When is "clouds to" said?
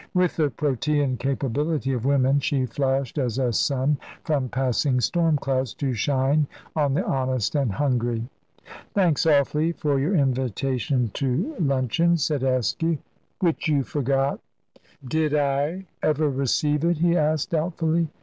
5.37-5.93